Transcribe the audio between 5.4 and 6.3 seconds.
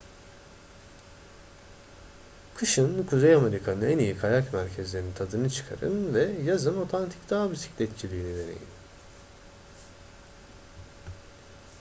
çıkarın ve